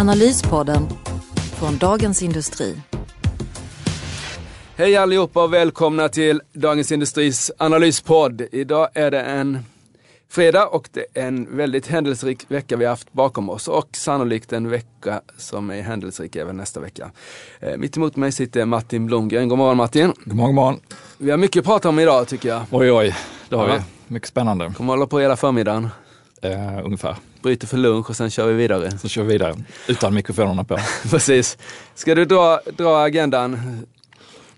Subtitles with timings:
[0.00, 0.88] Analyspodden
[1.58, 2.76] från Dagens Industri.
[4.76, 8.42] Hej allihopa och välkomna till Dagens Industris analyspodd.
[8.52, 9.58] Idag är det en
[10.28, 14.52] fredag och det är en väldigt händelserik vecka vi har haft bakom oss och sannolikt
[14.52, 17.10] en vecka som är händelserik även nästa vecka.
[17.60, 19.48] Eh, mitt emot mig sitter Martin Blomgren.
[19.48, 20.12] God morgon Martin.
[20.24, 20.80] God morgon, god morgon.
[21.18, 22.62] Vi har mycket att prata om idag tycker jag.
[22.70, 23.16] Oj, oj,
[23.48, 23.74] det har Ja.
[23.74, 24.14] vi.
[24.14, 24.72] Mycket spännande.
[24.76, 25.88] Kommer hålla på hela förmiddagen.
[26.42, 27.16] Eh, ungefär.
[27.42, 28.98] Bryter för lunch och sen kör vi vidare.
[28.98, 29.54] Så kör vi vidare
[29.88, 30.78] utan mikrofonerna på.
[31.10, 31.58] Precis.
[31.94, 33.60] Ska du dra, dra agendan?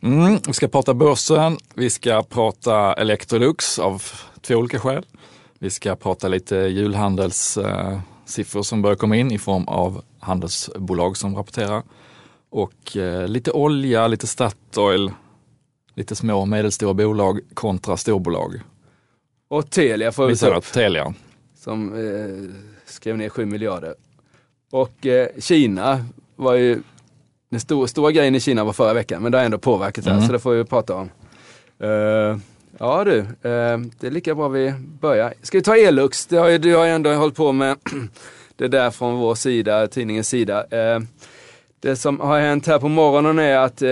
[0.01, 4.03] Mm, vi ska prata börsen, vi ska prata Electrolux av
[4.41, 5.07] två olika skäl.
[5.59, 11.37] Vi ska prata lite julhandelssiffror eh, som börjar komma in i form av handelsbolag som
[11.37, 11.83] rapporterar.
[12.51, 15.11] Och eh, lite olja, lite Statoil,
[15.95, 18.61] lite små och medelstora bolag kontra storbolag.
[19.49, 20.73] Och Telia får vi ta upp.
[20.73, 21.15] Telia,
[21.65, 22.55] som eh,
[22.87, 23.95] skrev ner 7 miljarder.
[24.71, 26.05] Och eh, Kina
[26.37, 26.83] var ju,
[27.51, 30.11] den stora, stora grejen i Kina var förra veckan, men det har ändå påverkat det
[30.11, 30.27] här, Mm.
[30.27, 31.11] så det får vi prata om.
[31.79, 32.39] Eh,
[32.79, 35.35] ja du, eh, det är lika bra vi börjar.
[35.43, 36.27] Ska vi ta Elux?
[36.27, 37.77] Det har ju, du har ju ändå hållit på med
[38.57, 40.65] det där från vår sida, tidningens sida.
[41.83, 43.91] Det som har hänt här på morgonen är att, eh,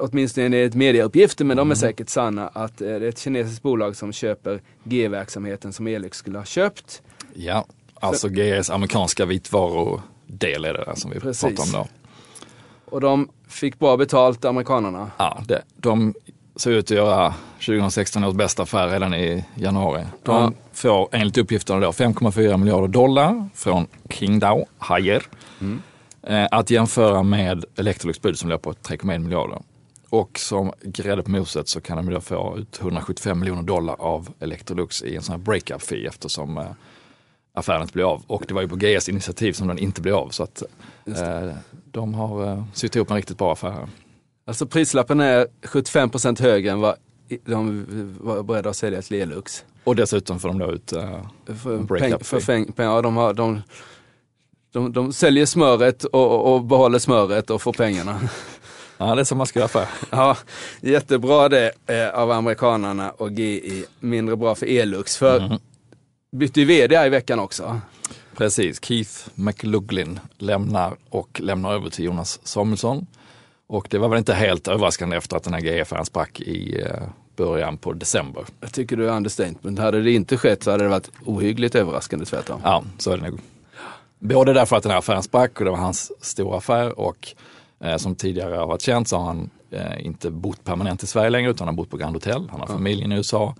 [0.00, 3.96] åtminstone enligt medieuppgifter, men de är säkert sanna, att eh, det är ett kinesiskt bolag
[3.96, 7.02] som köper G-verksamheten som Elix skulle ha köpt.
[7.34, 7.64] ja,
[8.00, 11.56] alltså GS amerikanska vitvarudel är det där som vi Precis.
[11.56, 11.88] pratar om då.
[12.84, 15.10] Och de fick bra betalt, amerikanerna.
[15.16, 16.14] Ja, det, de
[16.56, 17.34] ser ut att göra
[17.66, 20.04] 2016 års bästa affär redan i januari.
[20.22, 20.52] De Ja.
[20.72, 25.22] får enligt uppgifterna då 5,4 miljarder dollar från Qingdao Haier.
[25.60, 25.66] Eh,
[26.50, 29.62] att jämföra med Electrolux bud som låg på 3,1 miljarder.
[30.10, 34.28] Och som grädde på moset så kan de då få ut 175 miljoner dollar av
[34.40, 36.66] Electrolux i en sån här breakup fee eftersom eh,
[37.54, 38.22] affären inte blev av.
[38.26, 40.28] Och det var ju på GS initiativ som den inte blev av.
[40.28, 40.62] Så att
[41.06, 41.50] eh,
[41.84, 43.70] de har eh, sytt ihop en riktigt bra affär.
[43.70, 43.88] här.
[44.46, 46.94] Alltså prislappen är 75% högre än vad
[47.44, 47.86] de
[48.20, 49.64] var beredda att sälja till Elux.
[49.84, 52.46] Och dessutom får de då ut eh, För, Break peng, up för fee.
[52.46, 53.62] fäng, pengar, ja, de, har, de,
[54.72, 58.20] de, de säljer smöret och, och, behåller smöret och får pengarna.
[58.98, 59.88] Ja, det är som man ska göra affär.
[60.10, 60.36] Ja,
[60.80, 63.84] jättebra det eh, av amerikanerna och GI.
[64.00, 65.16] Mindre bra för Elux.
[65.16, 65.58] För Mhm.
[66.32, 67.80] bytte ju vd här i veckan också.
[68.36, 73.06] Precis, Keith McLaughlin lämnar och lämnar över till Jonas Samuelsson.
[73.66, 77.02] Och det var väl inte helt överraskande efter att den här GF-affären sprack i eh,
[77.36, 78.44] början på december.
[78.60, 79.78] Jag tycker du är understatement.
[79.78, 82.60] Hade det inte skett så hade det varit ohyggligt överraskande tvärtom.
[82.64, 83.40] Ja, så är det nog.
[84.18, 87.28] Både därför att den här affären sprack och det var hans stora affär och
[87.80, 91.30] eh, som tidigare har varit känt så har han eh, inte bott permanent i Sverige
[91.30, 92.48] längre utan han har bott på Grand Hotel.
[92.50, 93.54] Han har familjen i USA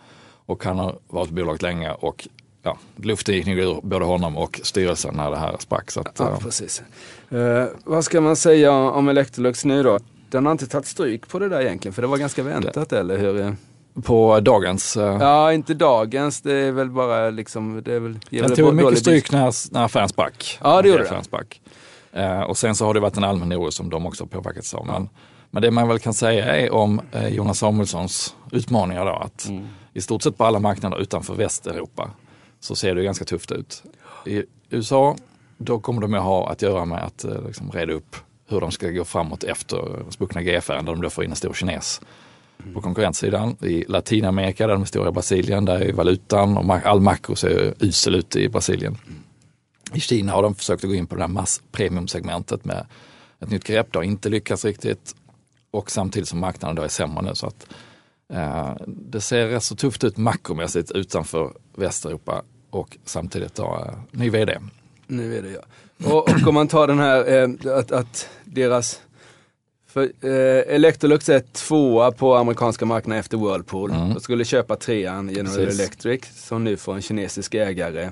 [0.47, 2.29] och han har varit på bolaget länge och
[2.63, 5.91] ja, luften gick nog ur både honom och styrelsen när det här sprack.
[5.91, 6.83] Så att, Ja, eh, precis.
[7.31, 9.99] Eh, vad ska man säga om Electrolux nu då?
[10.31, 13.19] Den har inte tagit stryk på det där egentligen, för det var ganska väntat, eller
[13.19, 13.57] hur?
[14.05, 16.41] På dagens eh, Ja, inte dagens.
[16.41, 17.83] Det är väl bara liksom...
[17.85, 20.59] Det är väl, ger Den tog mycket stryk när, när affären sprack.
[20.63, 21.61] Ja, det gjorde sprack.
[22.13, 24.87] Eh, och sen så har det varit en allmän oro som de också påverkats av.
[24.87, 25.09] Men,
[25.51, 29.69] men det man väl kan säga är om eh, Jonas Samuelssons utmaningar då, att Mm.
[29.93, 32.11] i stort sett på alla marknader utanför Västeuropa
[32.61, 33.83] så ser det ganska tufft ut.
[34.27, 35.17] I USA,
[35.59, 38.17] då kommer de att ha att göra med att eh, liksom reda upp
[38.49, 41.53] hur de ska gå framåt efter spruckna G-affären där de då får in en stor
[41.55, 42.01] kines
[42.75, 43.57] på konkurrenssidan.
[43.61, 47.75] I Latinamerika, där de är stora i Brasilien, där är valutan och all makro ser
[47.79, 48.97] usel ut i Brasilien.
[49.95, 52.87] I Kina har de försökt att gå in på det här masspremiumsegmentet med
[53.41, 53.93] ett nytt grepp.
[53.93, 55.15] Det har inte lyckats riktigt
[55.71, 57.35] och samtidigt som marknaden då är sämre nu.
[57.35, 57.67] Så att,
[58.33, 64.31] eh, det ser rätt så tufft ut makromässigt utanför Västeuropa och samtidigt då eh, ny
[64.31, 64.59] vd.
[65.07, 65.61] Ny vd ja.
[66.11, 69.01] Och, och om man tar den här eh, att, att deras
[69.99, 73.91] för, eh, Electrolux är tvåa på amerikanska marknaden efter Whirlpool.
[73.91, 74.15] Mm.
[74.15, 75.81] De skulle köpa trean General Precis.
[75.81, 78.11] Electric som nu får en kinesisk ägare.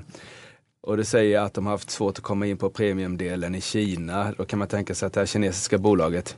[0.87, 4.33] Och det säger att de har haft svårt att komma in på premiumdelen i Kina.
[4.37, 6.35] Då kan man tänka sig att det här kinesiska bolaget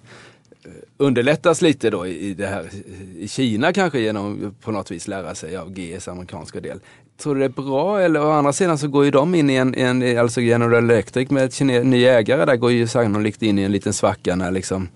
[0.66, 2.70] eh, underlättas lite då i, det här
[3.18, 6.80] i Kina kanske genom på något vis lära sig av GS amerikanska del.
[7.18, 8.02] tror du det är bra?
[8.02, 11.30] Eller å andra sidan så går ju de in i en, en alltså General Electric
[11.30, 14.52] med ett kine, ny ägare där går ju sannolikt in i en liten svacka när
[14.52, 14.90] liksom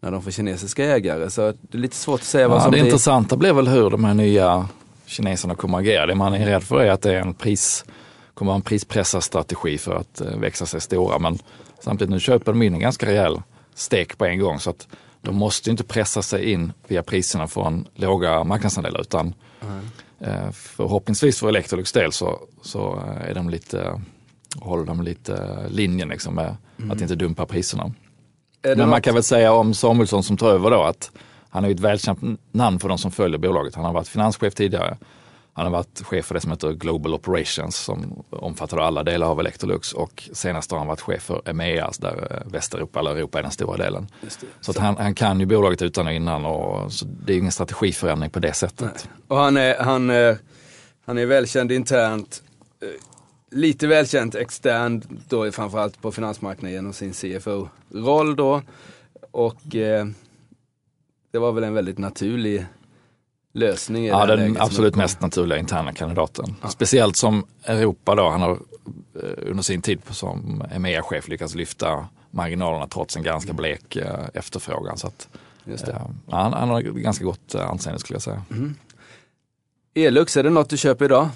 [0.00, 1.30] när de får kinesiska ägare.
[1.30, 2.84] Så det är lite svårt att säga Ja, vad som det blir.
[2.84, 4.68] intressanta blir väl hur de här nya
[5.06, 6.06] kineserna kommer att agera.
[6.06, 7.84] Det man är rädd för är att det är en pris,
[8.34, 11.18] kommer en prispressarstrategi för att eh, växa sig stora.
[11.18, 11.38] Men
[11.80, 13.42] samtidigt nu köper de in en ganska rejäl
[13.74, 14.86] stek på en gång så att
[15.22, 19.34] de måste inte pressa sig in via priserna från låga marknadsandelar utan
[20.20, 24.00] eh, förhoppningsvis för Electrolux del så, så eh, är de lite,
[24.60, 26.56] håller de lite linjen liksom med
[26.90, 27.92] att inte dumpa priserna.
[28.72, 31.10] Är Men man något- kan väl säga om Samuelsson som tar över då att
[31.50, 32.18] han är ett välkänt
[32.52, 33.74] namn för de som följer bolaget.
[33.74, 34.96] Han har varit finanschef tidigare.
[35.52, 39.40] Han har varit chef för det som heter Global Operations som omfattar alla delar av
[39.40, 43.38] Electrolux och senast har han varit chef för EMEA, alltså där eh, Västeuropa eller Europa
[43.38, 44.06] är den stora delen.
[44.60, 47.52] Så, att han, han kan ju bolaget utan och innan och så det är ingen
[47.52, 49.08] strategiförändring på det sättet.
[49.28, 50.34] Och han är, han, eh,
[51.06, 52.42] han är välkänd internt,
[52.82, 52.88] eh,
[53.50, 58.62] lite välkänt externt då framförallt på finansmarknaden genom sin CFO-roll då.
[59.30, 60.06] Och eh,
[61.30, 62.66] det var väl en väldigt naturlig
[63.52, 66.54] lösning Ja, den absolut mest naturliga interna kandidaten.
[66.68, 68.50] Speciellt som Europa då, han har
[69.22, 74.98] eh, under sin tid som EMEA-chef lyckats lyfta marginalerna trots en ganska blek eh, efterfrågan.
[74.98, 75.28] Så att,
[75.66, 75.96] eh,
[76.30, 78.42] han, han har ganska gott eh, anseende skulle jag säga.
[79.94, 81.28] Elux, är det något du köper idag?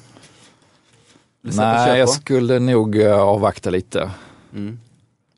[1.43, 4.11] Nej, jag skulle nog eh, avvakta lite.
[4.53, 4.79] Mm.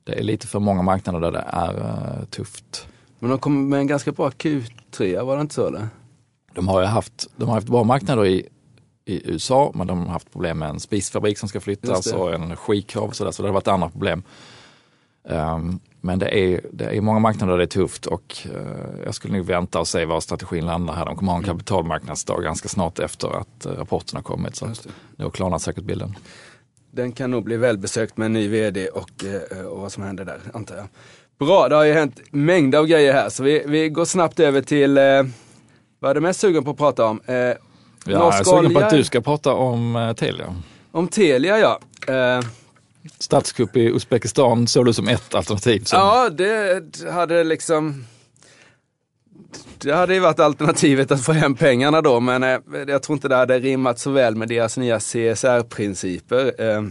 [0.05, 2.87] Det är lite för många marknader där det är eh, tufft.
[3.19, 5.89] Men de kom med en ganska bra Q3, var det inte så eller?
[6.53, 8.49] De har ju haft, de har haft bra marknader i,
[9.05, 13.05] i USA, men de har haft problem med en spisfabrik som ska flyttas och energikrav
[13.05, 14.23] och sådär, så det har varit andra problem.
[15.29, 19.15] Ehm, men det är, det är många marknader där det är tufft och eh, jag
[19.15, 21.05] skulle nog vänta och se var strategin landar här.
[21.05, 24.57] De kommer ha en kapitalmarknadsdag ganska snart efter att uh, rapporten har kommit.
[24.57, 24.69] Så
[25.17, 26.17] då klarnar säkert bilden.
[26.91, 30.25] Den kan nog bli välbesökt med en ny vd och, eh, och vad som händer
[30.25, 30.87] där, antar jag.
[31.39, 34.63] Bra, det har ju hänt mängder av grejer här, så vi, vi går snabbt över
[34.63, 35.23] till, eh,
[35.99, 37.21] vad är du mest sugen på att prata om?
[37.27, 37.57] Eh, Ja,
[38.07, 40.55] jag är sugen på att du ska prata om Telia.
[40.91, 41.81] Om Telia ja.
[43.19, 45.81] Statskupp i Uzbekistan såg du som ett alternativ.
[45.85, 48.05] Som, ja, det hade liksom...
[49.79, 52.59] Det hade ju varit alternativet att få hem pengarna då, men eh,
[52.89, 56.53] jag tror inte det hade rimmat så väl med deras nya CSR-principer.
[56.71, 56.83] Eh,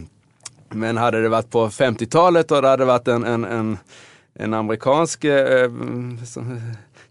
[0.70, 3.78] men hade det varit på 50-talet och det hade varit en, en, en,
[4.34, 5.70] en amerikansk eh,
[6.26, 6.62] som- eh,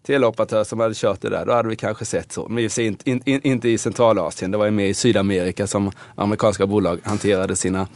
[0.06, 2.48] teleoperatör som hade kört det där, då hade vi kanske sett så.
[2.50, 6.68] Men inte, in, in, inte i Centralasien, det var ju mer i Sydamerika som amerikanska
[6.68, 7.88] bolag hanterade sina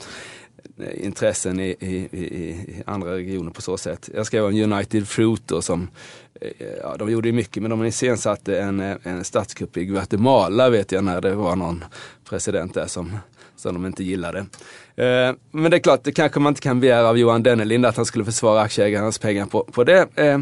[0.94, 4.10] intressen i, i, i, andra regioner på så sätt.
[4.16, 5.88] Jag skrev om United Fruit då som,
[6.42, 10.70] eh, ja de gjorde ju mycket men de iscensatte en, eh, en statskupp i Guatemala
[10.70, 11.84] vet jag när det var någon
[12.30, 13.18] president där som,
[13.56, 14.40] som de inte gillade.
[14.96, 17.96] Eh, Men det är klart, det kanske man inte kan begära av Johan Dennelind att
[17.96, 20.40] han skulle försvara aktieägarnas pengar på, på det eh,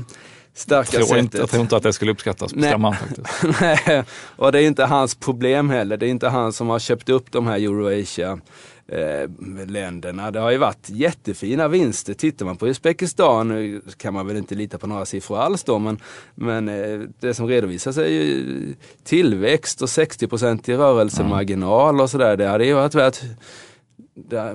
[0.54, 3.62] starka jag, tror inte, jag tror inte att det skulle uppskattas på stämman faktiskt.
[3.62, 4.04] Nej,
[4.36, 5.98] och det är inte hans problem heller.
[5.98, 8.40] Det är inte han som har köpt upp de här Eurasia
[8.88, 9.30] eh,
[9.68, 10.32] länderna.
[10.32, 12.14] Det har ju varit jättefina vinster.
[12.14, 15.80] Tittar man på Uzbekistan nu kan man väl inte lita på några siffror alls då,
[15.80, 16.00] men,
[16.36, 18.74] men eh, det som redovisas är ju
[19.04, 22.38] tillväxt och 60% i rörelsemarginal och sådär.
[22.38, 23.22] Det hade ju varit värt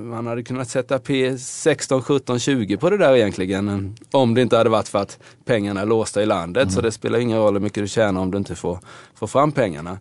[0.00, 3.96] man hade kunnat sätta P 16, 17, 20 på det där egentligen.
[4.10, 6.72] Om det inte hade varit för att pengarna är låsta i landet.
[6.72, 8.79] Så det spelar ingen roll hur mycket du tjänar om du inte får,
[9.15, 9.99] får fram pengarna.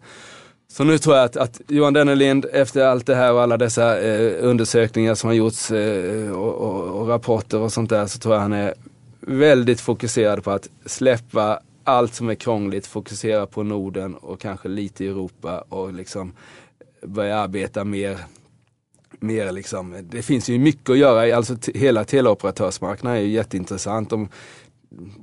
[0.71, 4.01] Så nu tror jag att, att Johan Dennelind efter allt det här och alla dessa
[4.01, 8.33] eh, undersökningar som har gjorts eh, och, och, och rapporter och sånt där så tror
[8.35, 8.73] jag han är
[9.19, 15.05] väldigt fokuserad på att släppa allt som är krångligt, fokusera på Norden och kanske lite
[15.05, 16.33] Europa och liksom
[17.01, 18.17] börja arbeta mer
[19.19, 24.09] mer liksom, det finns ju mycket att göra, alltså hela teleoperatörsmarknaden är ju jätteintressant.
[24.09, 24.29] De,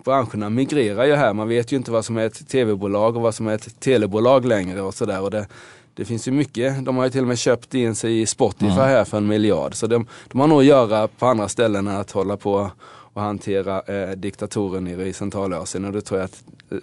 [0.04, 3.34] branscherna migrerar ju här, man vet ju inte vad som är ett tv-bolag och vad
[3.34, 5.20] som är ett telebolag längre och sådär.
[5.20, 5.46] Och det,
[5.94, 8.66] det finns ju mycket, de har ju till och med köpt in sig i Spotify
[8.66, 9.74] här för en miljard.
[9.74, 12.70] Så de, de har nog att göra på andra ställen än att hålla på
[13.16, 15.84] och hantera eh, diktatorer nere i Centralasien.
[15.84, 16.78] Och det tror jag att eh,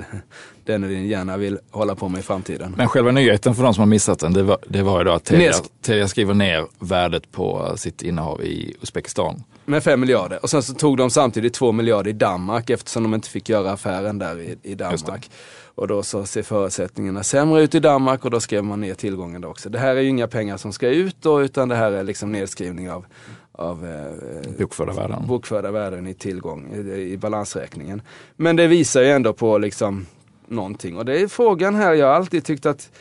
[0.66, 2.74] Dennelin gärna vill hålla på med i framtiden.
[2.78, 5.12] Men själva nyheten för de som har missat den, det var, det var ju då
[5.12, 5.64] att Telia, Nesk.
[5.82, 9.44] Telia skriver ner värdet på sitt innehav i Uzbekistan.
[9.66, 10.40] Med 5 miljarder.
[10.44, 13.72] Och sen så tog de samtidigt 2 miljarder i Danmark eftersom de inte fick göra
[13.72, 15.30] affären där i, i Danmark.
[15.76, 19.46] Och då så ser förutsättningarna sämre ut i Danmark och då skrev man ner tillgången
[19.46, 19.70] också.
[19.70, 22.32] Det här är ju inga pengar som ska ut då utan det här är liksom
[22.32, 23.06] nedskrivning av,
[23.56, 25.28] av eh, Bokförda värden.
[25.28, 28.02] bokförda värden i tillgång i, i balansräkningen.
[28.36, 30.06] Men det visar ju ändå på liksom
[30.48, 30.98] någonting.
[30.98, 32.92] Och det är frågan här, jag har alltid tyckt att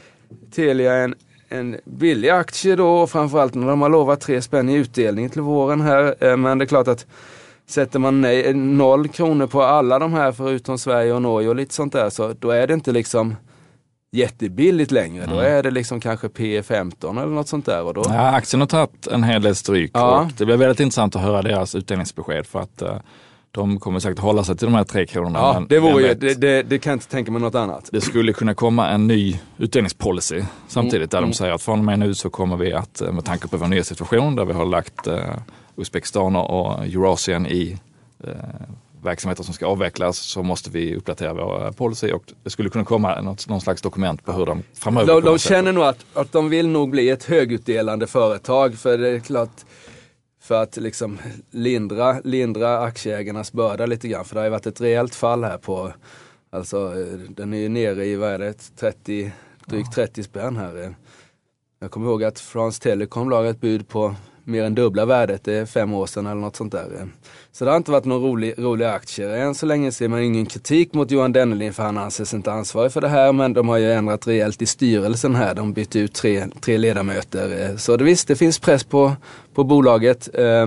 [0.55, 1.15] Telia är en,
[1.49, 5.81] en billig aktie då, framförallt när de har lovat tre spänn i utdelning till våren
[5.81, 6.15] här.
[6.21, 7.07] Eh, men det är klart att
[7.67, 11.75] sätter man nej, noll kronor på alla de här förutom Sverige och Norge och lite
[11.75, 13.37] sånt där, så då är det inte liksom
[14.13, 15.25] jättebilligt längre.
[15.25, 15.37] Mm.
[15.37, 17.83] Då är det liksom kanske P15 eller något sånt där.
[17.83, 18.05] Och då...
[18.09, 20.21] ja, aktien har tagit en hel del stryk ja.
[20.21, 22.97] och det blir väldigt intressant att höra deras utdelningsbesked för att uh,
[23.51, 25.39] de kommer säkert hålla sig till de här tre kronorna.
[25.39, 27.89] Ja, men det vore ju, det, det, det, kan jag inte tänka mig något annat.
[27.93, 31.09] Det skulle kunna komma en ny utdelningspolicy samtidigt mm.
[31.09, 31.33] där de mm.
[31.33, 33.67] säger att från och med nu så kommer vi att, eh, med tanke på vår
[33.67, 35.19] nya situation där vi har lagt uh,
[35.77, 37.79] Uzbekistan och Eurasien i
[38.27, 38.33] uh,
[39.03, 43.21] verksamheter som ska avvecklas så måste vi uppdatera vår policy och det skulle kunna komma
[43.21, 46.49] något, någon slags dokument på hur de framöver De, de känner nog att, att de
[46.49, 49.65] vill nog bli ett högutdelande företag för det är klart
[50.43, 51.19] för att liksom
[51.51, 54.25] lindra, lindra aktieägarnas börda lite grann.
[54.25, 55.93] För det har ju varit ett rejält fall här på,
[56.51, 56.95] alltså
[57.29, 59.33] den är ju nere i, vad är det, 30,
[59.67, 60.95] drygt 30 spänn här.
[61.81, 65.53] Jag kommer ihåg att France Telecom la ett bud på mer än dubbla värdet, det
[65.53, 67.09] är fem år sedan eller något sånt där.
[67.53, 69.29] Så det har inte varit några rolig, roliga aktier.
[69.29, 72.93] Än så länge ser man ingen kritik mot Johan Dennelin för han anses inte ansvarig
[72.93, 73.33] för det här.
[73.33, 75.55] Men de har ju ändrat rejält i styrelsen här.
[75.55, 77.77] De bytte ut tre, tre ledamöter.
[77.77, 79.13] Så det, visst, det finns press på,
[79.55, 80.29] på bolaget.
[80.35, 80.67] Eh,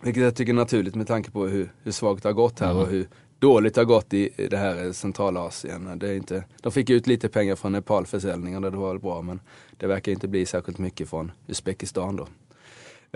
[0.00, 2.70] vilket jag tycker är naturligt med tanke på hur, hur svagt det har gått här
[2.70, 2.82] mm.
[2.82, 5.98] och hur dåligt det har gått i, i det här centralasien.
[5.98, 9.22] Det är inte, de fick ut lite pengar från Nepalförsäljningen och det var väl bra
[9.22, 9.40] men
[9.76, 12.26] det verkar inte bli särskilt mycket från Uzbekistan då.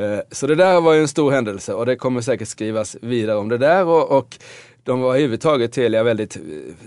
[0.01, 3.37] Eh, så det där var ju en stor händelse och det kommer säkert skrivas vidare
[3.37, 3.85] om det där.
[3.87, 4.39] Och, och
[4.85, 6.43] de var överhuvudtaget Telia väldigt eh,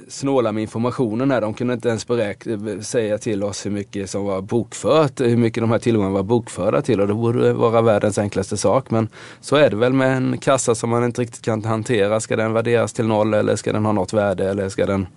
[0.09, 1.41] snåla med informationen här.
[1.41, 5.63] De kunde inte ens beräkna, säga till oss hur mycket som var bokfört, hur mycket
[5.63, 8.91] de här tillgångarna var bokförda till och det borde vara världens enklaste sak.
[8.91, 9.07] Men
[9.41, 12.19] så är det väl med en kassa som man inte riktigt kan hantera.
[12.19, 15.07] Ska den värderas till noll eller ska den ha något värde eller ska den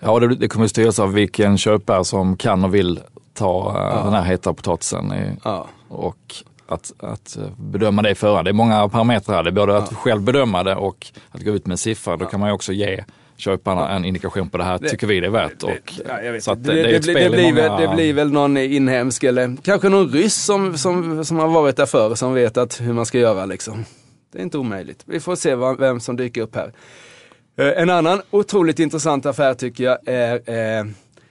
[0.00, 3.00] Ja, det, det kommer styras av vilken köpare som kan och vill
[3.34, 4.04] ta eh, ja.
[4.04, 5.12] den här heta potatisen.
[5.12, 5.66] I, ja.
[5.88, 6.34] Och
[6.68, 8.46] att, att eh, bedöma det i förhand.
[8.46, 9.42] Det är många parametrar.
[9.42, 12.16] Det är både att själv bedöma det och att gå ut med en siffra.
[12.16, 13.04] Då kan man ju också ge
[13.36, 15.62] köparna en indikation på det här tycker vi det är värt.
[15.62, 15.92] Och,
[16.40, 17.54] så det, det, det, det, blir många...
[17.54, 21.76] väl, det blir väl någon inhemsk eller kanske någon ryss som, som, som har varit
[21.76, 23.84] där förr som vet att hur man ska göra liksom.
[24.32, 25.02] Det är inte omöjligt.
[25.06, 26.72] Vi får se vem som dyker upp här.
[27.58, 30.86] Eh, en annan otroligt intressant affär tycker jag är eh,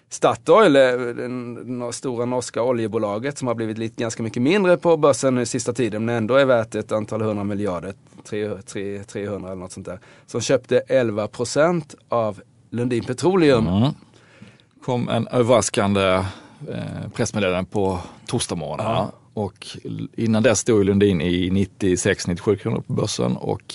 [0.09, 5.45] Statoil, det stora norska oljebolaget som har blivit lite, ganska mycket mindre på börsen nu
[5.45, 7.93] sista tiden men ändå är värt ett antal hundra miljarder,
[9.05, 9.99] 300 eller något sånt där.
[10.25, 13.67] Som köpte 11 procent av Lundin Petroleum.
[13.67, 13.91] Mm.
[14.85, 16.23] kom en överraskande
[16.69, 18.85] eh, pressmeddelande på torsdagsmorgonen.
[18.85, 19.11] Ja.
[19.33, 19.67] Och
[20.15, 23.73] innan dess stod Lundin i 96-97 kronor på börsen och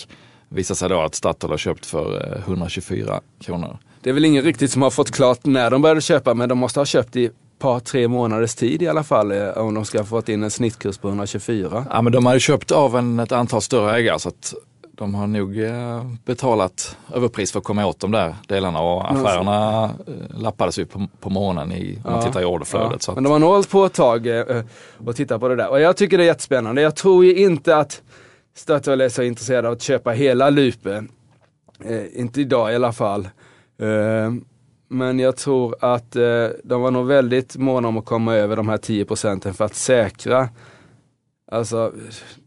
[0.49, 3.77] visade sig då att Statoil har köpt för 124 eh, kronor.
[4.03, 6.57] Det är väl ingen riktigt som har fått klart när de började köpa men de
[6.57, 7.29] måste ha köpt i
[7.59, 10.51] par, tre månaders tid i alla fall eh, om de ska ha fått in en
[10.51, 11.85] snittkurs på 124.
[11.89, 14.53] Ja men de har ju köpt av en, ett antal större ägare så att
[14.91, 19.83] de har nog eh, betalat överpris för att komma åt de där delarna och affärerna
[19.83, 22.91] eh, lappades ju på, på morgonen i, om man tittar i orderflödet.
[22.91, 22.99] Ja.
[22.99, 23.15] Så att...
[23.15, 24.27] Men de har nog hållit på ett tag
[25.05, 26.81] och tittat på det där och jag tycker det är jättespännande.
[26.81, 28.01] Jag tror ju inte att
[28.55, 31.03] Statoil är så intresserade av att köpa hela Lupe.
[31.85, 33.27] Eh, inte idag i alla fall.
[33.83, 34.33] Eh,
[34.87, 38.69] men jag tror att eh, de var nog väldigt måna om att komma över de
[38.69, 40.49] här 10 procenten för att säkra
[41.53, 41.93] Alltså,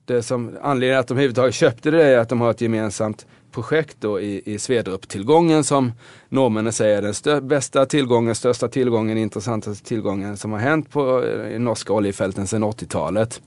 [0.05, 3.97] det som, anledningen att de överhuvudtaget köpte det är att de har ett gemensamt projekt
[4.01, 5.93] då i, i Svedrup-tillgången som
[6.29, 11.25] norrmännen säger är den stö, bästa tillgången, största tillgången, intressantaste tillgången som har hänt på
[11.25, 13.41] eh, i norska oljefälten sedan 80-talet.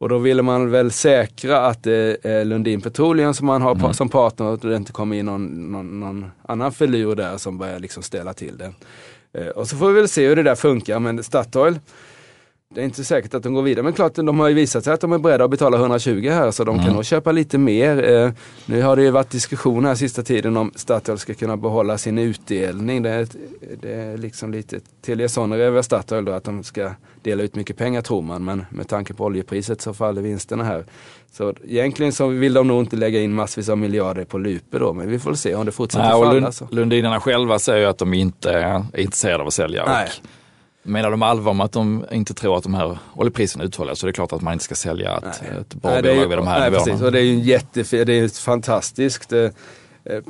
[0.00, 3.92] Och då ville man väl säkra att det är Lundin Petroleum som man har mm.
[3.92, 7.78] som partner att det inte kommer in någon, någon, någon annan filur där som börjar
[7.78, 8.72] liksom ställa till det.
[9.32, 10.98] Eh, och så får vi väl se hur det där funkar.
[10.98, 11.78] Men Statoil,
[12.74, 14.92] det är inte säkert att de går vidare, men klart de har ju visat sig
[14.92, 16.86] att de är beredda att betala 120 här så de mm.
[16.86, 18.10] kan nog köpa lite mer.
[18.10, 18.30] Eh,
[18.66, 22.18] nu har det ju varit diskussioner här sista tiden om Statoil ska kunna behålla sin
[22.18, 23.02] utdelning.
[23.02, 23.28] Det är,
[23.80, 26.90] det är liksom lite Telia Sonera över Statoil då att de ska
[27.22, 30.84] dela ut mycket pengar tror man, men med tanke på oljepriset så faller vinsterna här.
[31.32, 34.92] Så egentligen så vill de nog inte lägga in massvis av miljarder på Lupe då,
[34.92, 36.32] men vi får se om det fortsätter Nej, falla.
[36.32, 39.84] Lund, Lundinarna själva säger att de inte är intresserade av att sälja.
[39.86, 40.08] Nej.
[40.22, 40.39] Och
[40.82, 44.08] Menar de allvar med att de inte tror att de här oljepriserna uthålliga så är
[44.08, 46.60] det klart att man inte ska sälja ett, ett bra nej, bolag vid de här
[46.60, 46.84] nej, nivåerna.
[46.84, 47.02] Precis.
[47.02, 49.50] Och det är ju en jättefin, det är ett fantastiskt eh,
[50.04, 50.22] eh,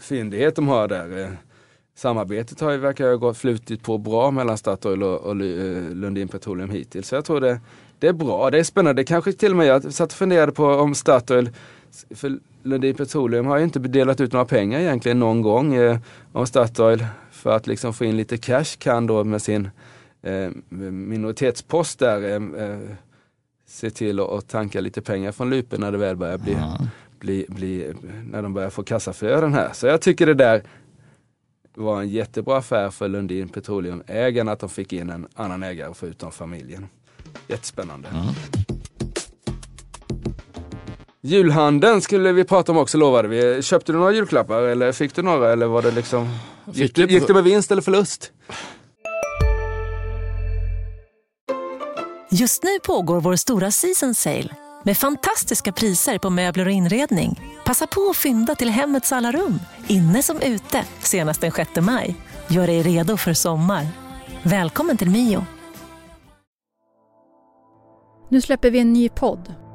[0.00, 1.22] fyndighet de har där.
[1.22, 1.28] Eh,
[1.96, 6.28] samarbetet har ju, verkar ha gått flutit på bra mellan Statoil och, och eh, Lundin
[6.28, 7.08] Petroleum hittills.
[7.08, 7.60] Så jag tror det,
[7.98, 9.02] det är bra, det är spännande.
[9.02, 11.50] Det kanske till och med, jag satt och funderade på om Statoil,
[12.14, 15.74] för Lundin Petroleum har ju inte delat ut några pengar egentligen någon gång.
[15.74, 15.98] Eh,
[16.32, 17.06] om Statoil
[17.46, 19.70] för att liksom få in lite cash kan då med sin
[20.22, 22.78] eh, minoritetspost där eh, eh,
[23.66, 26.56] se till att, tanka lite pengar från Lupe när det väl börjar bli,
[27.18, 29.70] bli, bli när de börjar få kassaflöden här.
[29.72, 30.62] Så jag tycker det där
[31.74, 35.94] var en jättebra affär för Lundin Petroleum ägarna att de fick in en annan ägare
[35.94, 36.86] förutom familjen.
[37.48, 38.08] Jättespännande.
[41.26, 43.62] Julhandeln skulle vi prata om också lovade vi.
[43.62, 46.28] Köpte du några julklappar eller fick du några eller var det liksom
[46.72, 48.32] Gick, gick det med vinst eller förlust?
[52.30, 54.48] Just nu pågår vår stora season sale
[54.84, 57.40] med fantastiska priser på möbler och inredning.
[57.64, 62.16] Passa på att fynda till hemmets alla rum, inne som ute, senast den 6 maj.
[62.48, 63.86] Gör dig redo för sommar.
[64.42, 65.46] Välkommen till Mio.
[68.28, 69.65] Nu släpper vi en ny podd.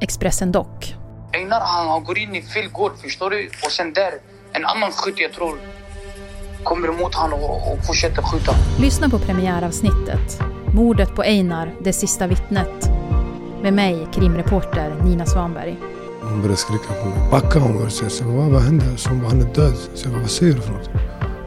[0.00, 0.94] Expressen Dock.
[1.32, 3.50] Einar han, han går in i fel gård, förstår du?
[3.64, 4.12] Och sen där,
[4.52, 5.58] en annan skytt jag tror
[6.62, 8.52] kommer emot han och, och fortsätter skjuta.
[8.80, 10.40] Lyssna på premiäravsnittet.
[10.74, 12.90] Mordet på Einar, det sista vittnet.
[13.62, 15.76] Med mig, krimreporter Nina Svanberg.
[16.22, 17.18] Hon började skrika på mig.
[17.30, 18.10] Backa hon började säga.
[18.10, 18.84] Så jag vad, vad hände?
[18.96, 19.76] Så hon bara, han är död.
[19.94, 20.90] Så jag bara, vad säger du för något?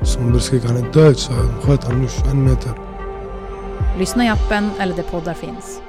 [0.04, 1.18] Så hon började skrika, han är död.
[1.18, 2.72] Så jag sköt honom nu 21 meter.
[3.98, 5.82] Lyssna i appen eller där poddar finns.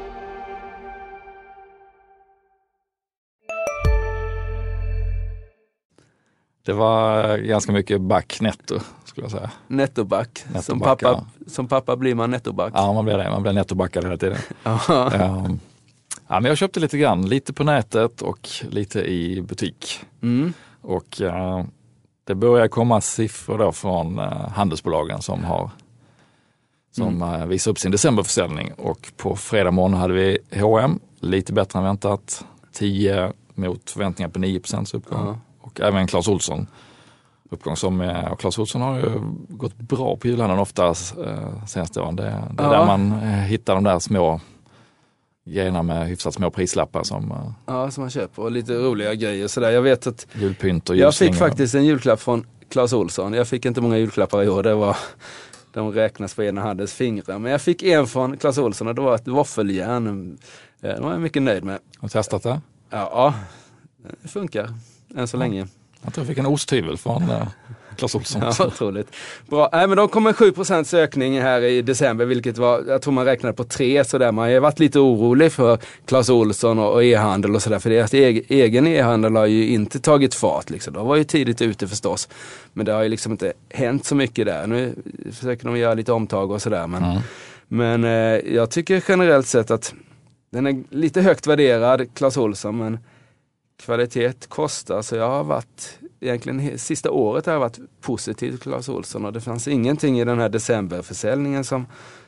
[6.62, 9.50] Det var ganska mycket back netto skulle jag säga.
[9.66, 10.38] Nettoback.
[10.38, 12.72] Som, Nettoback, pappa, som pappa blir man nettoback.
[12.76, 13.30] Ja, man blir det.
[13.30, 14.38] Man blir nettobackad hela tiden.
[14.62, 15.12] Ja.
[15.12, 15.60] Ehm,
[16.28, 20.00] ja, men jag köpte lite grann, lite på nätet och lite i butik.
[20.22, 20.52] Mm.
[20.82, 21.64] Och eh,
[22.24, 25.70] det börjar komma siffror då från eh, handelsbolagen som har
[26.92, 27.40] som Mm.
[27.40, 31.84] eh, visar upp sin decemberförsäljning och på fredag morgon hade vi H&M lite bättre än
[31.84, 32.44] väntat.
[32.72, 34.60] 10 mot förväntningar på 9
[34.94, 35.26] uppgång.
[35.26, 35.38] Ja.
[35.70, 36.66] Och även Clas Ohlson
[37.50, 38.00] uppgång som,
[38.30, 39.10] och Clas Ohlson har ju
[39.48, 42.16] gått bra på julhandeln oftast eh, senaste åren.
[42.16, 42.70] Det, är Ja.
[42.70, 44.40] där man eh, hittar de där små
[45.46, 49.48] grejerna med hyfsat små prislappar som eh, ja, som man köper och lite roliga grejer
[49.48, 49.70] sådär.
[49.70, 53.32] Jag vet att julpynt och jag fick faktiskt en julklapp från Clas Ohlson.
[53.32, 54.62] Jag fick inte många julklappar i år.
[54.62, 54.96] Det var,
[55.72, 57.38] de räknas på ena handens fingrar.
[57.38, 60.38] Men jag fick en från Clas Ohlson och det var ett våffeljärn.
[60.80, 61.78] Det var jag mycket nöjd med.
[61.98, 62.60] Har du testat det?
[62.90, 63.34] Ja,
[64.22, 64.70] det funkar
[65.16, 65.66] än så länge.
[66.02, 67.46] Jag tror jag fick en osthyvel från eh,
[67.96, 68.42] Clas Ohlson.
[68.58, 69.16] Ja, otroligt.
[69.48, 69.68] Bra.
[69.72, 73.24] Nej, men de kom med 7% ökning här i december, vilket var, jag tror man
[73.24, 74.32] räknade på 3 sådär.
[74.32, 78.46] Man har varit lite orolig för Clas Ohlson och, e-handel och sådär, för deras eg,
[78.48, 80.70] egen e-handel har ju inte tagit fart.
[80.70, 80.94] Liksom.
[80.94, 82.28] De var ju tidigt ute förstås,
[82.72, 84.66] men det har ju liksom inte hänt så mycket där.
[84.66, 84.94] Nu
[85.32, 87.20] försöker de göra lite omtag och sådär, men,
[87.68, 89.94] men eh, jag tycker generellt sett att
[90.52, 92.98] den är lite högt värderad, Clas Ohlson, men
[93.80, 95.02] kvalitet kostar.
[95.02, 99.32] Så jag har varit, egentligen sista året har jag varit positiv till Clas Ohlson och
[99.32, 101.86] det fanns ingenting i den här decemberförsäljningen som,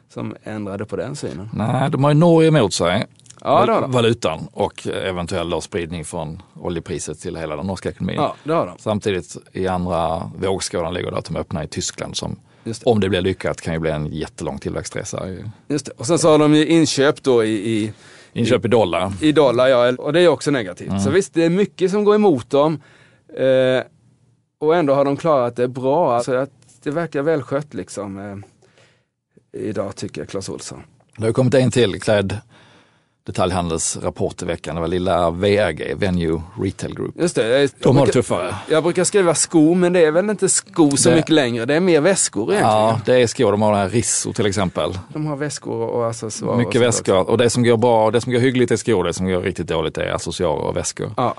[0.08, 1.48] som ändrade på den synen.
[1.52, 3.06] Nej, de har ju Norge emot sig.
[3.44, 3.92] Ja, det har de.
[3.92, 8.16] Valutan och eventuell då spridning från oljepriset till hela den norska ekonomin.
[8.16, 8.78] Ja, det har de.
[8.78, 12.82] Samtidigt i andra vågskålen ligger det att de öppnar i Tyskland som det.
[12.84, 15.22] om det blir lyckat kan ju bli en jättelång tillväxtresa.
[15.68, 15.92] Just det.
[15.96, 17.92] Och sen så har de ju inköp då i, i,
[18.32, 19.12] Inköp i dollar.
[19.20, 21.02] i dollar, ja, och det är också negativt.
[21.02, 22.82] Så visst, det är mycket som går emot dem.
[23.36, 23.82] Eh,
[24.58, 26.14] och ändå har de klarat det bra.
[26.16, 26.50] Alltså, att
[26.82, 28.18] det verkar välskött liksom.
[28.18, 28.36] Eh,
[29.60, 30.82] idag tycker jag, Clas Ohlson.
[31.16, 32.38] Det har kommit en till klädd
[33.26, 34.74] detaljhandelsrapport i veckan.
[34.74, 37.14] Det var lilla VRG, Venue Retail Group.
[37.18, 37.60] Just det.
[37.60, 38.54] Jag, De har det tuffare.
[38.70, 41.64] Jag brukar skriva sko, men det är väl inte sko så Det- mycket längre.
[41.64, 42.76] Det är mer väskor egentligen.
[42.76, 43.52] Ja, det är skor.
[43.52, 44.98] De har den här Risso till exempel.
[45.08, 46.56] De har väskor och accessoarer.
[46.58, 47.30] Mycket och väskor.
[47.30, 49.04] Och det som går bra, det som går hyggligt är skor.
[49.04, 51.10] Det som går riktigt dåligt är accessoarer och väskor.
[51.16, 51.34] Ja,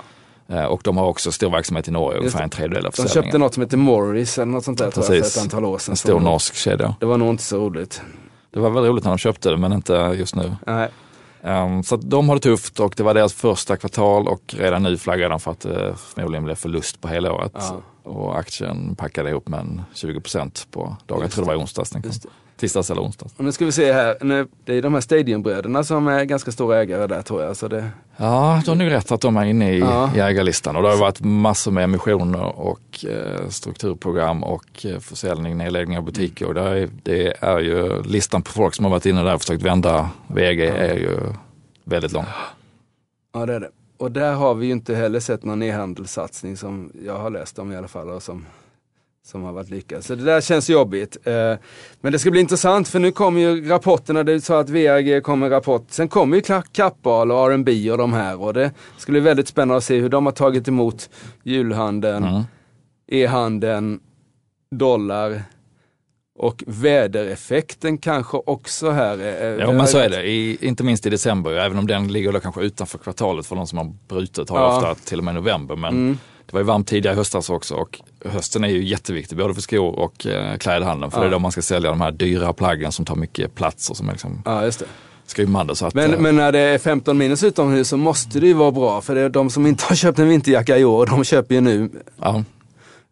[0.48, 3.24] Eh, Och de har också stor verksamhet i Norge, ungefär en tredjedel av de försäljningen.
[3.24, 5.36] köpte något som heter Morris eller något sånt där tror jag, för Precis.
[5.36, 5.92] ett antal år sedan.
[5.92, 6.94] En stor norsk kedja.
[7.00, 8.02] Det var nog inte så roligt.
[8.50, 10.56] Det var väldigt roligt när de köpte det, men inte just nu.
[10.66, 10.88] Nej.
[11.44, 14.98] Um, så de har det tufft och det var deras första kvartal och redan nu
[14.98, 17.52] flaggar de för att det förmodligen blev förlust på hela året.
[17.54, 17.82] Ja.
[18.02, 21.92] Och aktien packade ihop med en 20% på dagen, jag tror det var i onsdags.
[22.56, 23.34] Tisdags eller onsdags.
[23.38, 24.16] Nu ska vi se här.
[24.20, 27.56] Nu, det är de här Stadiumbröderna som är ganska stora ägare där tror jag.
[27.56, 30.10] Så det, Ja, du har nog rätt att de är inne i, Ja.
[30.16, 35.56] i ägarlistan och det har varit massor med emissioner och eh, strukturprogram och eh, försäljning,
[35.58, 36.46] nedläggning av butiker.
[36.46, 39.40] Och det, är, det är ju listan på folk som har varit inne där och
[39.40, 41.18] försökt vända VG är ju
[41.84, 42.26] väldigt lång.
[43.34, 43.70] ja, det är det.
[43.96, 47.72] Och där har vi ju inte heller sett någon e-handelssatsning som jag har läst om
[47.72, 48.46] i alla fall och som,
[49.26, 50.04] som har varit lyckad.
[50.04, 51.16] Så det där känns jobbigt.
[51.26, 51.54] Eh,
[52.00, 54.22] men det ska bli intressant för nu kommer ju rapporterna.
[54.22, 55.86] Det sa att VRG kommer rapport.
[55.88, 59.76] Sen kommer ju Kappahl och R&B och de här och det ska bli väldigt spännande
[59.76, 61.10] att se hur de har tagit emot
[61.42, 62.42] julhandeln, Mm.
[63.08, 64.00] e-handeln,
[64.70, 65.42] dollar
[66.38, 69.18] Och vädereffekten kanske också här.
[69.18, 72.32] är- Ja men så är det, I, inte minst i december, även om den ligger
[72.32, 74.76] då kanske utanför kvartalet för de som har brutit har Ja.
[74.76, 75.76] ofta till och med november.
[75.76, 76.18] Men Mm.
[76.46, 79.62] Det var ju varmt tidigare i höstas också och hösten är ju jätteviktig både för
[79.62, 81.10] skor och eh, klädhandeln.
[81.10, 81.22] För Ja.
[81.22, 83.96] det är då man ska sälja de här dyra plaggen som tar mycket plats och
[83.96, 84.86] som är liksom Ja, just det.
[85.26, 85.76] skrymmande.
[85.76, 88.54] Så att, Men, eh, men när det är 15 minus utomhus så måste det ju
[88.54, 89.00] vara bra.
[89.00, 91.60] För det är de som inte har köpt en vinterjacka i år, de köper ju
[91.60, 91.90] nu.
[92.20, 92.42] ja.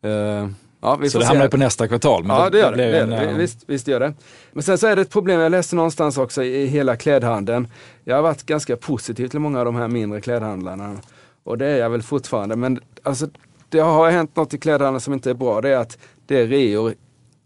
[0.04, 0.48] Eh,
[0.82, 2.24] ja, vi Så det hamnar ju på nästa kvartal.
[2.28, 2.76] Ja, det gör det.
[2.76, 3.16] det, gör en, det.
[3.30, 4.14] eh, Visst, visst gör det.
[4.52, 7.68] Men sen så är det ett problem, jag läste någonstans också i hela klädhandeln.
[8.04, 10.96] Jag har varit ganska positiv till många av de här mindre klädhandlarna.
[11.44, 12.56] Och det är jag väl fortfarande.
[12.56, 13.28] Men alltså,
[13.68, 15.60] det har hänt något i klädhandeln som inte är bra.
[15.60, 16.94] Det är att det är reor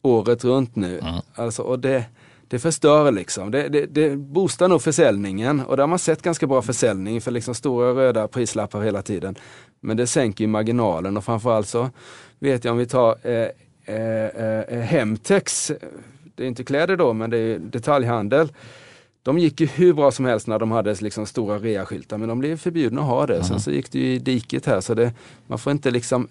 [0.03, 1.01] året runt nu.
[1.35, 2.05] Alltså, och det,
[2.49, 3.51] det förstör liksom.
[3.51, 5.61] Det, det, det boostar nog försäljningen.
[5.61, 9.37] Och där har man sett ganska bra försäljning för liksom stora röda prislappar hela tiden.
[9.81, 11.91] Men det sänker ju marginalen och framförallt så
[12.39, 13.49] vet jag om vi tar eh,
[13.85, 15.73] eh, eh, Hemtex,
[16.35, 18.49] det är inte kläder då men det är detaljhandel.
[19.27, 22.39] De gick ju hur bra som helst när de hade liksom stora reaskyltar men de
[22.39, 23.45] blev förbjudna att ha det.
[23.45, 25.13] Sen så gick det ju i diket här så det,
[25.47, 26.29] man får inte liksom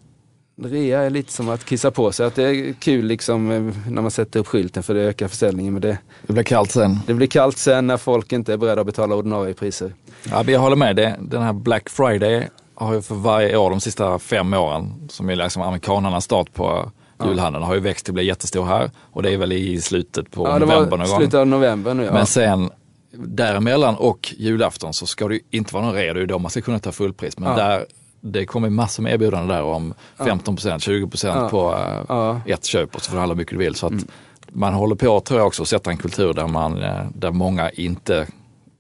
[0.63, 4.01] Rea är lite som att kissa på sig, att det är kul liksom eh, när
[4.01, 5.73] man sätter upp skylten för det ökar försäljningen.
[5.73, 6.99] Men det, det blir kallt sen.
[7.07, 9.93] det blir kallt sen när folk inte är beredda att betala ordinarie priser.
[10.29, 10.95] Ja, jag håller med.
[10.95, 15.29] Det, den här Black Friday har ju för varje år de sista fem åren, som
[15.29, 16.91] är liksom amerikanernas start på
[17.25, 18.91] julhandeln, har ju växt till att bli jättestor här.
[18.97, 21.17] Och det är väl i slutet på Ja, det november var någon gång.
[21.17, 22.03] slutet av november nu.
[22.03, 22.13] Ja.
[22.13, 22.69] Men sen
[23.17, 26.61] däremellan och julafton så ska det inte vara någon rea, det är då man ska
[26.61, 27.37] kunna ta fullpris.
[27.39, 27.55] Men Ja.
[27.57, 27.85] där,
[28.21, 31.49] det kommer massor med erbjudanden där om 15% 20 Ja.
[31.49, 31.73] på.
[32.13, 32.41] Mm.
[32.45, 33.75] ett köp och så får du hur mycket du vill.
[33.75, 34.05] Så att
[34.47, 37.69] man håller på, tror jag också, att sätta en kultur där, man, eh, där många
[37.69, 38.27] inte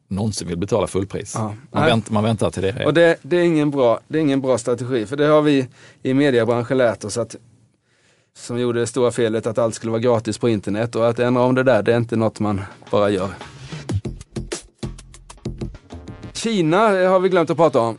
[0.07, 1.33] någonsin vill betala fullpris.
[1.35, 1.53] Ja.
[1.71, 2.85] Man, vänt, man väntar till det.
[2.85, 5.67] Och det, det, är ingen bra, det är ingen bra strategi, för det har vi
[6.03, 7.35] i mediebranschen lärt oss att
[8.37, 11.41] som gjorde det stora felet att allt skulle vara gratis på internet och att ändra
[11.41, 13.29] om det där, det är inte något man bara gör.
[16.45, 16.77] Kina
[17.07, 17.97] har vi glömt att prata om.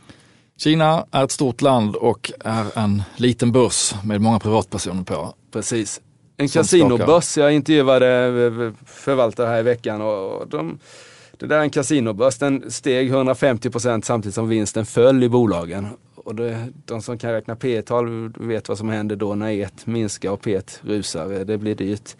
[0.57, 5.33] Kina är ett stort land och är en liten börs med många privatpersoner på.
[5.51, 6.01] Precis.
[6.37, 7.37] En kasinobörs.
[7.37, 10.79] Jag intervjuade eh, förvaltare här i veckan och och de,
[11.37, 12.37] det där är en kasinobörs.
[12.37, 15.87] Den steg 150 procent samtidigt som vinsten föll i bolagen.
[16.15, 19.69] Och det, de som kan räkna P tal vet vad som händer då när E
[19.85, 21.45] minskar och P rusar.
[21.45, 22.15] Det blir dyrt.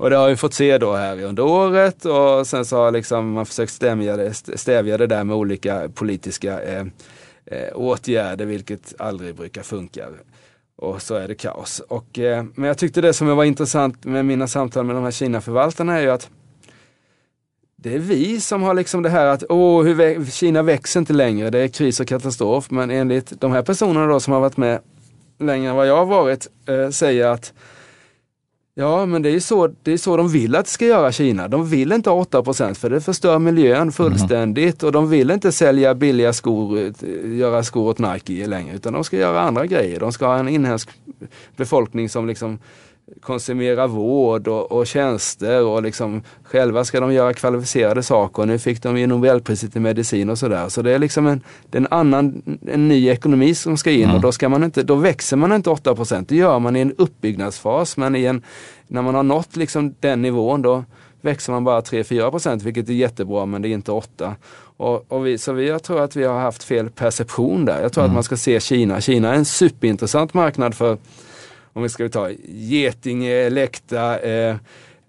[0.00, 3.32] Och det har vi fått se då här under året och sen så har liksom
[3.32, 6.86] man försökt stävja det, stävja det där med olika politiska eh,
[7.46, 10.06] eh, åtgärder vilket aldrig brukar funka.
[10.76, 11.80] Och så är det kaos.
[11.88, 15.10] Och, eh, men jag tyckte det som var intressant med mina samtal med de här
[15.10, 16.28] Kina-förvaltarna är ju att
[17.76, 21.12] det är vi som har liksom det här att åh, hur vä- Kina växer inte
[21.12, 22.70] längre, det är kris och katastrof.
[22.70, 24.80] Men enligt de här personerna då som har varit med
[25.38, 27.52] längre än vad jag har varit eh, säger att
[28.80, 31.12] Ja, men det är ju så, det är så de vill att det ska göra
[31.12, 31.48] Kina.
[31.48, 32.42] De vill inte ha 8
[32.74, 36.92] för det förstör miljön fullständigt och de vill inte sälja billiga skor, eh,
[37.38, 40.00] göra skor åt Nike längre utan de ska göra andra grejer.
[40.00, 40.88] De ska ha en inhemsk
[41.56, 42.58] befolkning som liksom
[43.20, 48.46] konsumerar vård och, och tjänster och liksom själva ska de göra kvalificerade saker.
[48.46, 50.68] Nu fick de ju Nobelpriset i medicin och sådär.
[50.68, 54.10] Så det är liksom en, det är en annan, en ny ekonomi som ska in
[54.10, 56.94] och då, ska man inte, då växer man inte 8% Det gör man i en
[56.98, 58.42] uppbyggnadsfas men i en,
[58.86, 60.84] när man har nått liksom den nivån då
[61.20, 64.36] växer man bara 3-4% vilket är jättebra men det är inte 8
[64.80, 67.82] och, och vi, Så vi, jag tror att vi har haft fel perception där.
[67.82, 69.00] Jag tror att man ska se Kina.
[69.00, 70.98] Kina är en superintressant marknad för
[71.72, 74.56] om vi ska ta Getinge, Elekta, eh,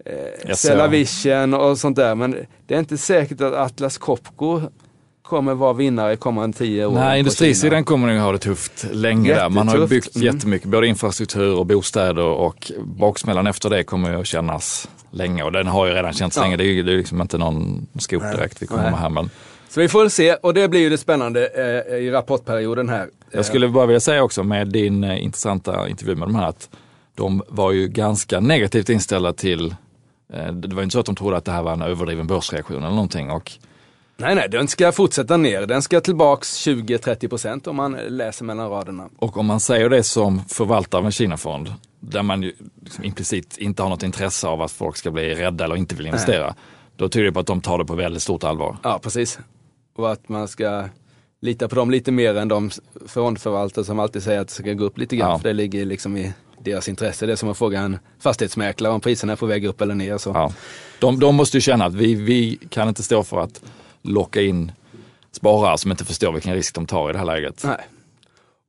[0.04, 0.54] eh.
[0.54, 2.14] Cellavision och sånt där.
[2.14, 4.60] Men det är inte säkert att Atlas Copco
[5.22, 6.92] kommer vara vinnare kommande tio år.
[6.94, 9.48] Nej, industrisidan kommer nog ha det tufft länge där.
[9.48, 9.90] Man har Jättetufft.
[10.14, 10.34] byggt Mm.
[10.34, 15.66] jättemycket, både infrastruktur och bostäder och baksmällan efter det kommer att kännas länge och den
[15.66, 16.42] har ju redan känts Ja.
[16.42, 16.56] länge.
[16.56, 19.00] Det är ju det är liksom inte någon skop direkt vi kommer Nej.
[19.00, 19.08] här.
[19.08, 19.30] Men
[19.72, 23.08] Så vi får väl se och det blir ju det spännande eh, i rapportperioden här.
[23.30, 26.70] jag skulle bara vilja säga också med din eh, intressanta intervju med de här att
[27.14, 29.74] de var ju ganska negativt inställda till
[30.32, 32.26] eh, det var ju inte så att de trodde att det här var en överdriven
[32.26, 33.30] börsreaktion eller någonting.
[33.30, 33.52] Och
[34.16, 35.66] Nej, nej, den ska fortsätta ner.
[35.66, 39.08] Den ska tillbaks 20-30 procent om man läser mellan raderna.
[39.18, 43.58] Och om man säger det som förvaltare av en Kinafond, där man ju liksom implicit
[43.58, 46.54] inte har något intresse av att folk ska bli rädda eller inte vill investera,
[46.96, 48.76] då tyder det på att de tar det på väldigt stort allvar.
[48.82, 49.38] Ja, precis.
[49.94, 50.88] Och att man ska
[51.40, 52.70] lita på dem lite mer än de
[53.06, 55.30] fondförvaltare som alltid säger att det ska gå upp lite grann.
[55.30, 55.38] Ja.
[55.38, 57.26] För det ligger liksom i deras intresse.
[57.26, 60.18] Det är som att fråga en fastighetsmäklare om priserna är på väg upp eller ner.
[60.18, 60.30] Så.
[60.30, 60.52] Ja.
[60.98, 63.62] De, de måste ju känna att vi, vi kan inte stå för att
[64.02, 64.72] locka in
[65.32, 67.62] sparare som inte förstår vilken risk de tar i det här läget.
[67.64, 67.80] Nej.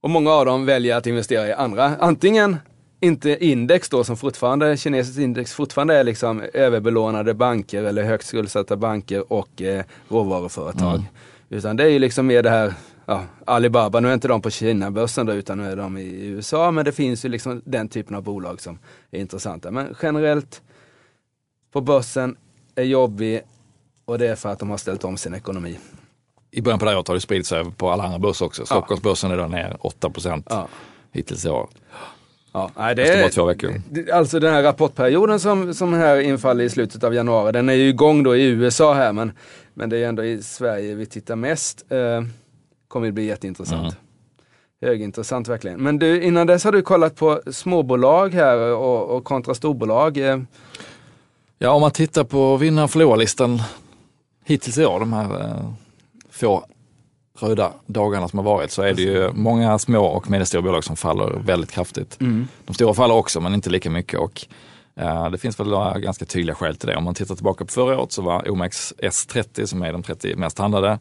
[0.02, 2.58] Och många av dem väljer att investera i andra, antingen
[3.04, 8.76] inte index då som fortfarande, kinesiskt index fortfarande är liksom överbelånade banker eller högt skuldsatta
[8.78, 10.96] banker och eh, råvaruföretag.
[10.96, 11.06] Mm.
[11.50, 12.74] Utan det är ju liksom mer det här,
[13.06, 16.72] ja, Alibaba, nu är inte de på Kina-börsen då utan nu är de i USA.
[16.72, 18.80] Men det finns ju liksom den typen av bolag som
[19.12, 19.72] är intressanta.
[19.72, 20.62] Men generellt
[21.72, 22.36] på börsen
[22.76, 23.42] är jobbig
[24.06, 25.80] och det är för att de har ställt om sin ekonomi.
[26.52, 28.66] I början på det här året har det spridit sig på alla andra börser också.
[28.66, 30.68] Stockholmsbörsen är då ner 8 procent Ja.
[31.12, 31.70] hittills i år.
[32.54, 33.82] Ja, nej, det är, två veckor.
[34.14, 37.88] alltså den här rapportperioden som, som här infaller i slutet av januari, den är ju
[37.90, 39.32] igång då i USA här men,
[39.74, 41.86] men det är ändå i Sverige vi tittar mest.
[41.92, 42.24] Eh,
[42.88, 43.82] kommer att bli jätteintressant.
[43.82, 43.94] Mm.
[44.82, 45.84] Högintressant verkligen.
[45.84, 50.18] Men du, innan dess har du kollat på småbolag här och, och kontra storbolag.
[50.18, 50.38] Eh,
[51.64, 53.62] Ja, om man tittar på vinnar och förlorarlistan
[54.46, 55.74] hittills i år, de här eh,
[56.32, 56.66] få
[57.40, 60.96] röda dagarna som har varit, så är det ju många små och medelstora bolag som
[60.96, 62.20] faller väldigt kraftigt.
[62.66, 64.20] De stora faller också, men inte lika mycket.
[64.20, 64.46] Och,
[64.96, 66.96] eh, det finns väl några ganska tydliga skäl till det.
[66.96, 70.36] Om man tittar tillbaka på förra året så var OMX S30, som är de 30
[70.36, 71.00] mest handlade,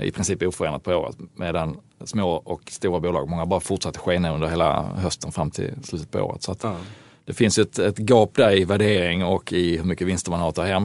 [0.00, 1.16] i princip oförändrat på året.
[1.36, 6.10] Medan små och stora bolag, många bara fortsatte skena under hela hösten fram till slutet
[6.10, 6.42] på året.
[6.42, 6.76] Så att, Ja.
[7.24, 10.48] det finns ett, ett gap där i värdering och i hur mycket vinster man har
[10.48, 10.84] att ta hem.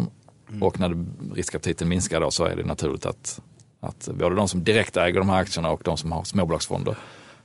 [0.61, 3.41] Och när riskaptiten minskar då så är det naturligt att,
[3.79, 6.95] att både de som direkt äger de här aktierna och de som har småbolagsfonder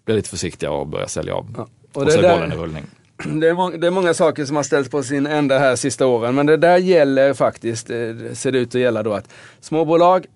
[0.05, 1.47] blir lite försiktiga och börjar sälja av.
[1.93, 2.85] Och Och, det så är bollen i rullning.
[3.41, 6.07] Det är, må- det är många saker som har ställts på sin ända här sista
[6.07, 9.29] åren, men det där gäller faktiskt, eh, det ser det ut att gälla då att
[9.61, 10.27] småbolag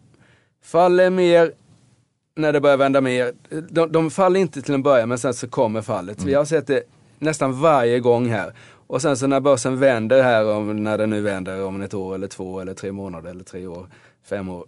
[0.64, 1.52] faller mer
[2.36, 3.32] när det börjar vända mer.
[3.70, 6.22] De, de faller inte till en början, men sen så kommer fallet.
[6.24, 6.82] Vi har sett det
[7.18, 8.52] nästan varje gång här.
[8.86, 12.14] Och sen så när börsen vänder här, om, när den nu vänder om ett år
[12.14, 13.86] eller två eller tre månader eller tre år,
[14.28, 14.64] fem år.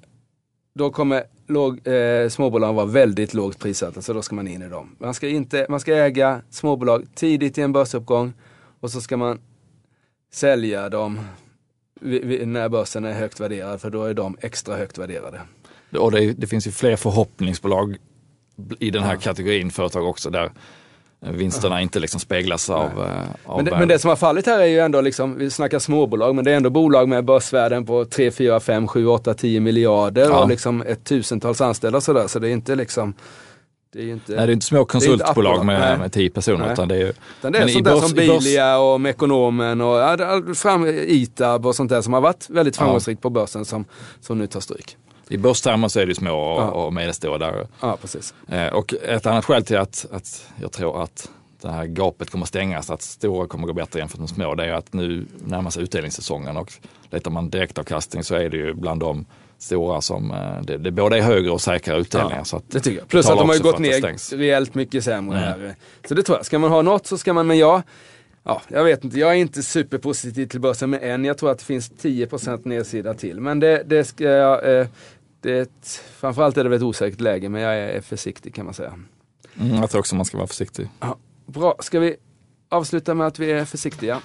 [0.75, 4.69] Då kommer låg, eh, småbolagen vara väldigt lågt prissatta, så då ska man in i
[4.69, 4.97] dem.
[4.99, 8.33] Man ska, inte, man ska äga småbolag tidigt i en börsuppgång
[8.81, 9.39] och så ska man
[10.33, 11.21] sälja dem
[12.01, 15.41] vid- vid- när börsen är högt värderad, för då är de extra högt värderade.
[15.99, 17.97] Och det, det finns ju fler förhoppningsbolag
[18.79, 20.51] i den här kategorin företag också där
[21.21, 24.59] vinsterna inte liksom speglas av, eh, av Men det, men det som har fallit här
[24.61, 28.05] är ju ändå, liksom, vi snackar småbolag, men det är ändå bolag med börsvärden på
[28.05, 30.43] 3, 4, 5, 7, 8, 10 miljarder Ja.
[30.43, 32.27] och liksom ett tusentals anställda sådär.
[32.27, 33.15] Så det är inte liksom,
[33.93, 35.99] det är ju inte, Nej, det är inte små konsultbolag med, nej.
[35.99, 36.73] med tio personer Nej.
[36.73, 40.43] utan det är ju utan det är sånt börs- som Bilia och Mekonomen och ja,
[40.55, 42.81] fram, Itab och sånt där som har varit väldigt Ja.
[42.83, 43.85] framgångsrikt på börsen som,
[44.21, 44.97] som nu tar stryk.
[45.31, 46.71] I börstermer så är det små och, Ja.
[46.71, 47.67] och medelstora där.
[47.81, 48.35] Ja, precis.
[48.49, 51.31] Eh, och ett annat skäl till att, att jag tror att
[51.63, 54.73] det här gapet kommer stängas, att stora kommer gå bättre jämfört med små, det är
[54.73, 56.73] att nu närmar sig utdelningssäsongen och
[57.11, 59.27] letar man direktavkastning så är det ju bland de
[59.59, 62.37] stora som, eh, det, det både är högre och säkrare utdelningar.
[62.39, 63.09] Ja, så att Det tycker jag.
[63.09, 64.33] Plus att de har ju gått ner stängs.
[64.33, 65.49] rejält mycket sämre Mm.
[65.61, 65.75] här.
[66.09, 66.47] Så det tror jag.
[66.47, 67.83] Ska man ha något så ska man, men jag,
[68.45, 71.25] ja, jag vet inte, jag är inte superpositiv till börsen med än.
[71.25, 73.41] Jag tror att det finns 10% nedsida till.
[73.41, 74.87] Men det, det ska jag, eh,
[75.41, 78.65] det är ett, framförallt är det väl ett osäkert läge, men jag är försiktig kan
[78.65, 78.95] man säga.
[79.61, 80.89] Mm, jag tror också man ska vara försiktig.
[81.01, 82.17] Ja, bra, ska vi
[82.69, 84.21] avsluta med att vi är försiktiga?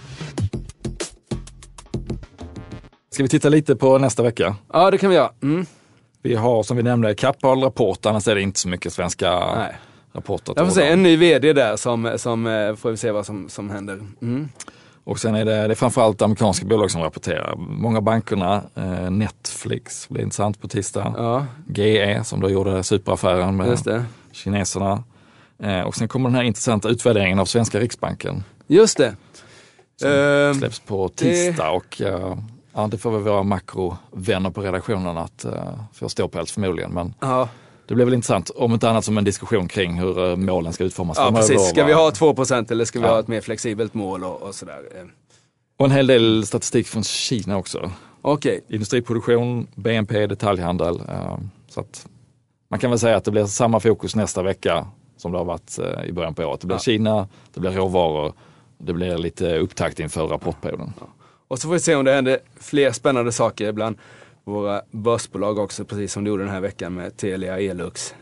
[3.11, 4.55] Ska vi titta lite på nästa vecka?
[4.73, 5.31] Ja, det kan vi göra.
[5.43, 5.65] Mm.
[6.21, 9.75] Vi har som vi nämnde Kappahl rapport, annars är det inte så mycket svenska Nej.
[10.13, 10.53] rapporter.
[10.55, 13.49] Jag får se, en ny vd där som, som eh, får vi se vad som,
[13.49, 13.93] som händer.
[14.21, 14.49] Mm.
[15.05, 17.55] Och sen är det, det är framförallt amerikanska bolag som rapporterar.
[17.57, 21.13] Många bankerna, eh, Netflix blir intressant på tisdag.
[21.17, 25.03] Ja, GE som då gjorde superaffären med kineserna.
[25.63, 28.43] Eh, och sen kommer den här intressanta utvärderingen av svenska Riksbanken.
[28.67, 29.15] Just det.
[29.95, 32.37] Som Ehm, släpps på tisdag och eh,
[32.73, 35.53] ja, det får väl våra makrovänner på redaktionen att uh,
[35.93, 36.91] få stå på helt förmodligen.
[36.91, 37.49] Men ja.
[37.87, 40.83] Det blir väl intressant, om inte annat som en diskussion kring hur eh, målen ska
[40.83, 41.17] utformas.
[41.17, 41.69] Ja, precis.
[41.69, 43.11] Ska vi ha 2% eller ska vi Ja.
[43.11, 44.81] ha ett mer flexibelt mål och, och sådär?
[44.95, 45.03] Eh,
[45.77, 47.91] Och en hel del statistik från Kina också.
[48.21, 51.01] Okej, Industriproduktion, BNP, detaljhandel.
[51.09, 51.37] eh,
[51.69, 52.07] Så att
[52.69, 55.79] man kan väl säga att det blir samma fokus nästa vecka som det har varit
[56.07, 56.61] i början på året.
[56.61, 56.79] Det blir Ja.
[56.79, 58.33] Kina, det blir råvaror,
[58.77, 60.93] det blir lite upptakt inför rapportperioden.
[61.47, 63.97] och så får vi se om det händer fler spännande saker bland
[64.45, 68.15] våra börsbolag också, precis som det gjorde den här veckan med Telia, Elux,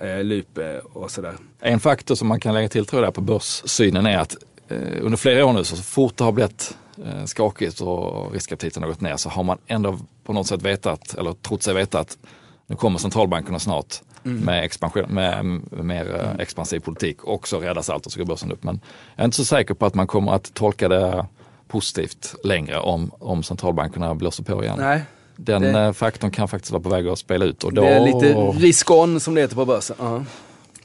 [0.00, 1.34] eh, Lupe och sådär.
[1.60, 4.36] En faktor som man kan lägga till tror jag på börssynen är att
[4.68, 8.82] eh, under flera år nu så, så fort det har blivit eh, skakigt och riskaptiten
[8.82, 12.00] har gått ner så har man ändå på något sätt vetat, eller trott sig veta
[12.00, 12.18] att
[12.66, 17.90] nu kommer centralbankerna snart med, expansion, med, med mer eh, expansiv politik och så räddas
[17.90, 18.64] allt och så går börsen upp.
[18.64, 18.80] Men
[19.16, 21.26] jag är inte så säker på att man kommer att tolka det
[21.68, 24.76] positivt längre om, om centralbankerna blåser på igen.
[24.78, 25.02] Nej,
[25.36, 27.64] Den det- eh, faktorn kan faktiskt vara på väg att spela ut.
[27.64, 28.34] Och då, det är lite
[28.66, 29.96] risk-on som det heter på börsen.
[29.98, 30.24] Ja.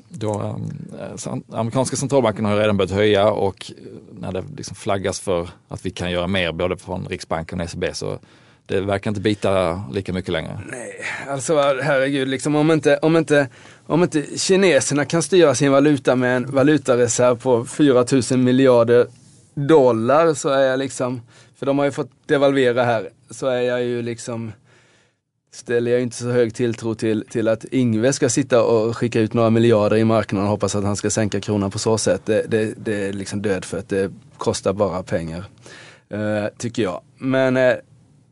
[0.09, 0.57] då,
[1.27, 3.71] um, amerikanska centralbanken har redan börjat höja och
[4.19, 7.93] när det liksom flaggas för att vi kan göra mer både från Riksbanken och ECB
[7.93, 8.19] så
[8.65, 10.59] det verkar inte bita lika mycket längre.
[10.71, 10.93] Nej,
[11.29, 13.47] alltså herregud, liksom, om, inte, om, inte,
[13.85, 19.07] om inte kineserna kan styra sin valuta med en valutareserv på 4 000 miljarder
[19.53, 21.21] dollar så är jag liksom,
[21.59, 24.51] för de har ju fått devalvera här, så är jag ju liksom
[25.51, 29.33] ställer jag inte så hög tilltro till, till att Ingve ska sitta och skicka ut
[29.33, 32.21] några miljarder i marknaden och hoppas att han ska sänka kronan på så sätt.
[32.25, 35.45] Det, det, det är liksom död för att det kostar bara pengar.
[36.13, 37.01] Uh, tycker jag.
[37.17, 37.75] Men uh,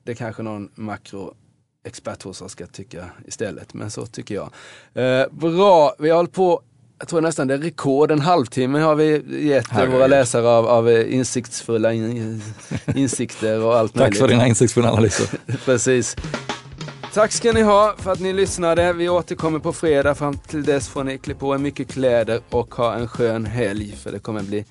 [0.03, 3.73] det kanske någon makroexpert hos oss ska tycka istället.
[3.73, 4.49] Men så tycker jag.
[4.97, 6.61] Uh, bra, vi har hållit på
[6.99, 9.93] jag tror nästan det är rekord, en halvtimme har vi gett Herregud.
[9.93, 12.41] våra läsare av, av insiktsfulla in,
[12.95, 14.13] insikter och allt möjligt.
[14.13, 15.27] Tack för dina insiktsfulla analyser.
[15.65, 16.15] Precis.
[17.13, 18.93] Tack ska ni ha för att ni lyssnade.
[18.93, 20.15] Vi återkommer på fredag.
[20.15, 23.95] Fram till dess får ni klä på er mycket kläder och ha en skön helg.
[24.03, 24.65] För det kommer bli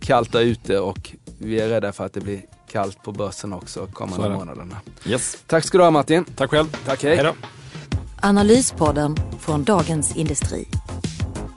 [0.00, 2.40] kallt där ute och vi är rädda för att det blir
[2.72, 4.76] kallt på börsen också kommande månaderna.
[5.06, 5.38] Yes.
[5.46, 6.24] Tack ska du ha Martin.
[6.24, 6.76] Tack själv.
[6.86, 7.14] Tack, hej.
[7.14, 7.32] Hejdå.
[8.22, 10.68] Analyspodden från Dagens Industri.